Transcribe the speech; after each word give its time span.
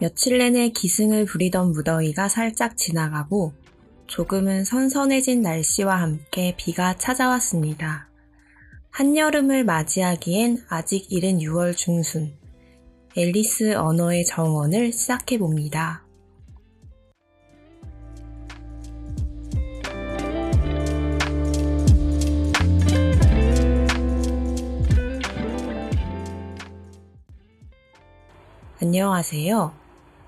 며칠 0.00 0.38
내내 0.38 0.70
기승을 0.70 1.26
부리던 1.26 1.72
무더위가 1.72 2.30
살짝 2.30 2.78
지나가고 2.78 3.52
조금은 4.06 4.64
선선해진 4.64 5.42
날씨와 5.42 6.00
함께 6.00 6.54
비가 6.56 6.96
찾아왔습니다. 6.96 8.08
한여름을 8.92 9.64
맞이하기엔 9.64 10.64
아직 10.70 11.12
이른 11.12 11.36
6월 11.38 11.76
중순, 11.76 12.34
앨리스 13.14 13.76
언어의 13.76 14.24
정원을 14.24 14.90
시작해 14.92 15.36
봅니다. 15.36 16.06
안녕하세요. 28.80 29.79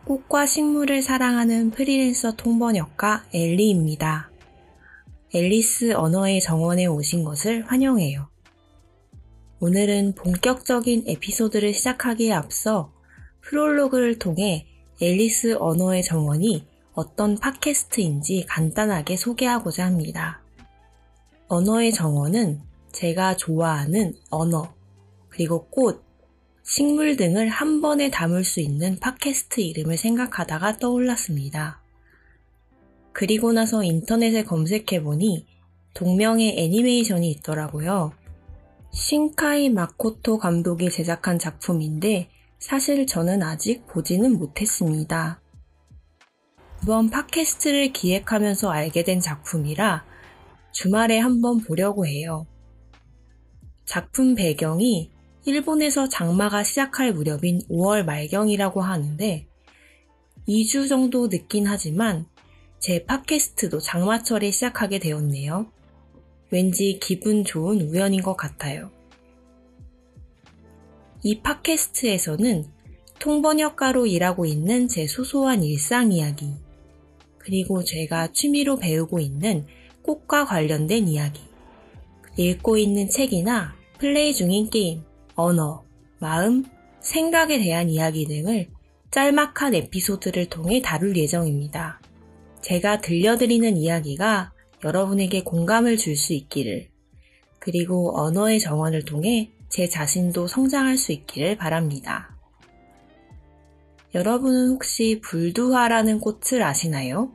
꽃과 0.04 0.46
식물을 0.46 1.00
사랑하는 1.00 1.70
프리랜서 1.70 2.32
통번역가 2.34 3.26
엘리입니다. 3.32 4.32
앨리스 5.32 5.94
언어의 5.94 6.40
정원에 6.40 6.86
오신 6.86 7.22
것을 7.22 7.62
환영해요. 7.70 8.28
오늘은 9.60 10.16
본격적인 10.16 11.04
에피소드를 11.06 11.72
시작하기에 11.72 12.32
앞서 12.32 12.92
프롤로그를 13.42 14.18
통해 14.18 14.66
앨리스 15.00 15.56
언어의 15.60 16.02
정원이 16.02 16.66
어떤 16.94 17.36
팟캐스트인지 17.38 18.46
간단하게 18.48 19.16
소개하고자 19.16 19.86
합니다. 19.86 20.42
언어의 21.46 21.92
정원은 21.92 22.60
제가 22.90 23.36
좋아하는 23.36 24.14
언어, 24.30 24.74
그리고 25.28 25.68
꽃, 25.68 26.04
식물 26.74 27.16
등을 27.16 27.50
한 27.50 27.82
번에 27.82 28.08
담을 28.08 28.44
수 28.44 28.60
있는 28.60 28.98
팟캐스트 28.98 29.60
이름을 29.60 29.98
생각하다가 29.98 30.78
떠올랐습니다. 30.78 31.82
그리고 33.12 33.52
나서 33.52 33.84
인터넷에 33.84 34.42
검색해보니 34.42 35.44
동명의 35.92 36.58
애니메이션이 36.58 37.30
있더라고요. 37.32 38.14
신카이 38.90 39.68
마코토 39.68 40.38
감독이 40.38 40.90
제작한 40.90 41.38
작품인데 41.38 42.30
사실 42.58 43.06
저는 43.06 43.42
아직 43.42 43.86
보지는 43.86 44.38
못했습니다. 44.38 45.42
이번 46.82 47.10
팟캐스트를 47.10 47.92
기획하면서 47.92 48.70
알게 48.70 49.04
된 49.04 49.20
작품이라 49.20 50.06
주말에 50.72 51.18
한번 51.18 51.60
보려고 51.60 52.06
해요. 52.06 52.46
작품 53.84 54.34
배경이 54.34 55.10
일본에서 55.44 56.08
장마가 56.08 56.62
시작할 56.62 57.12
무렵인 57.12 57.60
5월 57.68 58.04
말경이라고 58.04 58.80
하는데 58.80 59.46
2주 60.48 60.88
정도 60.88 61.26
늦긴 61.26 61.66
하지만 61.66 62.26
제 62.78 63.04
팟캐스트도 63.04 63.80
장마철에 63.80 64.50
시작하게 64.50 64.98
되었네요. 64.98 65.70
왠지 66.50 66.98
기분 67.00 67.44
좋은 67.44 67.80
우연인 67.80 68.22
것 68.22 68.36
같아요. 68.36 68.90
이 71.24 71.40
팟캐스트에서는 71.40 72.64
통번역가로 73.18 74.06
일하고 74.06 74.46
있는 74.46 74.88
제 74.88 75.06
소소한 75.06 75.62
일상 75.62 76.12
이야기, 76.12 76.52
그리고 77.38 77.84
제가 77.84 78.32
취미로 78.32 78.76
배우고 78.76 79.20
있는 79.20 79.66
꽃과 80.02 80.46
관련된 80.46 81.06
이야기, 81.06 81.40
읽고 82.36 82.76
있는 82.76 83.08
책이나 83.08 83.74
플레이 83.98 84.34
중인 84.34 84.70
게임, 84.70 85.02
언어, 85.34 85.84
마음, 86.18 86.64
생각에 87.00 87.58
대한 87.58 87.88
이야기 87.88 88.26
등을 88.26 88.68
짤막한 89.10 89.74
에피소드를 89.74 90.48
통해 90.48 90.80
다룰 90.82 91.16
예정입니다. 91.16 92.00
제가 92.62 93.00
들려드리는 93.00 93.76
이야기가 93.76 94.52
여러분에게 94.84 95.42
공감을 95.42 95.96
줄 95.96 96.16
수 96.16 96.32
있기를, 96.32 96.88
그리고 97.58 98.18
언어의 98.18 98.60
정원을 98.60 99.04
통해 99.04 99.52
제 99.68 99.88
자신도 99.88 100.46
성장할 100.46 100.96
수 100.96 101.12
있기를 101.12 101.56
바랍니다. 101.56 102.36
여러분은 104.14 104.70
혹시 104.70 105.20
불두화라는 105.22 106.20
꽃을 106.20 106.62
아시나요? 106.62 107.32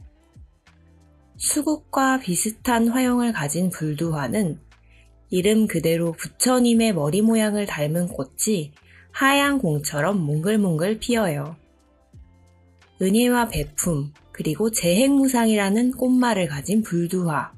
수국과 1.38 2.20
비슷한 2.20 2.88
화형을 2.88 3.34
가진 3.34 3.70
불두화는 3.70 4.60
이름 5.30 5.68
그대로 5.68 6.14
부처님의 6.14 6.94
머리 6.94 7.22
모양을 7.22 7.66
닮은 7.66 8.08
꽃이 8.08 8.72
하얀 9.12 9.60
공처럼 9.60 10.20
몽글몽글 10.20 11.00
피어요. 11.00 11.56
은혜와 13.02 13.50
배품, 13.50 14.14
그리고 14.32 14.72
재행무상이라는 14.72 15.92
꽃말을 15.92 16.48
가진 16.48 16.82
불두화. 16.82 17.52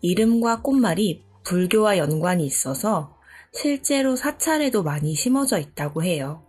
이름과 0.00 0.62
꽃말이 0.62 1.22
불교와 1.44 1.98
연관이 1.98 2.44
있어서 2.44 3.16
실제로 3.52 4.16
사찰에도 4.16 4.82
많이 4.82 5.14
심어져 5.14 5.58
있다고 5.58 6.02
해요. 6.02 6.44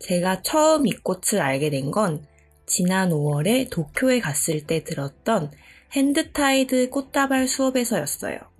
제가 0.00 0.42
처음 0.42 0.86
이 0.86 0.92
꽃을 0.92 1.40
알게 1.40 1.70
된 1.70 1.90
건 1.90 2.24
지난 2.66 3.10
5월에 3.10 3.70
도쿄에 3.70 4.20
갔을 4.20 4.66
때 4.66 4.84
들었던 4.84 5.50
핸드타이드 5.92 6.90
꽃다발 6.90 7.48
수업에서였어요. 7.48 8.51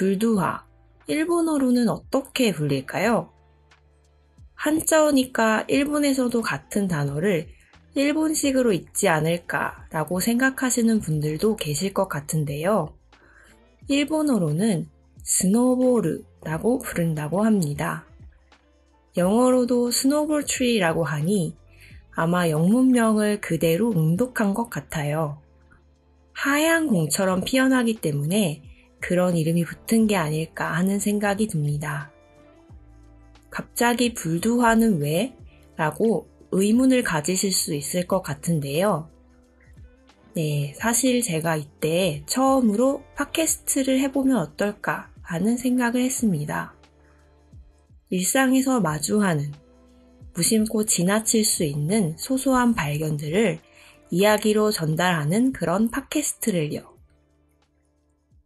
불두화. 0.00 0.64
일본어로는 1.08 1.90
어떻게 1.90 2.52
불릴까요? 2.54 3.30
한자어니까 4.54 5.66
일본에서도 5.68 6.40
같은 6.40 6.88
단어를 6.88 7.48
일본식으로 7.94 8.72
읽지 8.72 9.08
않을까라고 9.08 10.20
생각하시는 10.20 11.00
분들도 11.00 11.56
계실 11.56 11.92
것 11.92 12.08
같은데요. 12.08 12.96
일본어로는 13.88 14.88
snowball이라고 15.22 16.78
부른다고 16.78 17.44
합니다. 17.44 18.06
영어로도 19.18 19.90
snowball 19.90 20.46
tree라고 20.48 21.04
하니 21.04 21.54
아마 22.12 22.48
영문명을 22.48 23.42
그대로 23.42 23.92
음독한 23.92 24.54
것 24.54 24.70
같아요. 24.70 25.42
하얀 26.32 26.86
공처럼 26.86 27.42
피어나기 27.44 28.00
때문에 28.00 28.69
그런 29.00 29.36
이름이 29.36 29.64
붙은 29.64 30.06
게 30.06 30.16
아닐까 30.16 30.72
하는 30.72 30.98
생각이 30.98 31.48
듭니다. 31.48 32.12
갑자기 33.50 34.14
불두화는 34.14 35.00
왜? 35.00 35.36
라고 35.76 36.28
의문을 36.52 37.02
가지실 37.02 37.52
수 37.52 37.74
있을 37.74 38.06
것 38.06 38.22
같은데요. 38.22 39.08
네, 40.34 40.72
사실 40.76 41.22
제가 41.22 41.56
이때 41.56 42.22
처음으로 42.26 43.02
팟캐스트를 43.16 43.98
해보면 44.00 44.36
어떨까 44.36 45.10
하는 45.22 45.56
생각을 45.56 46.02
했습니다. 46.02 46.74
일상에서 48.10 48.80
마주하는 48.80 49.52
무심코 50.34 50.84
지나칠 50.84 51.44
수 51.44 51.64
있는 51.64 52.16
소소한 52.18 52.74
발견들을 52.74 53.58
이야기로 54.10 54.70
전달하는 54.70 55.52
그런 55.52 55.90
팟캐스트를요. 55.90 56.89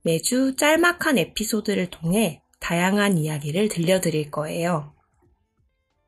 매주 0.05 0.55
짤막한 0.57 1.17
에피소드를 1.17 1.89
통해 1.89 2.43
다양한 2.61 3.17
이야기를 3.17 3.69
들려드릴 3.69 4.31
거예요. 4.31 4.95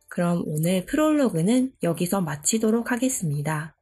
그럼 0.09 0.43
오늘 0.47 0.85
프롤로그는 0.85 1.73
여기서 1.83 2.21
마치도록 2.21 2.93
하겠습니다. 2.93 3.75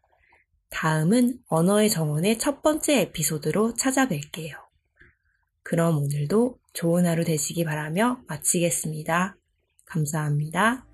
다음은 0.70 1.38
언어의 1.48 1.90
정원의 1.90 2.38
첫 2.38 2.62
번째 2.62 3.00
에피소드로 3.00 3.74
찾아뵐게요. 3.74 4.54
그럼 5.64 5.98
오늘도 5.98 6.58
좋은 6.72 7.06
하루 7.06 7.24
되시기 7.24 7.64
바라며 7.64 8.20
마치겠습니다. 8.28 9.36
감사합니다. 9.84 10.93